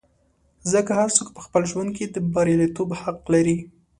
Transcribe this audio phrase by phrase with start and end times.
[0.71, 3.57] ځکه هر څوک په خپل ژوند کې د بریالیتوب حق لري.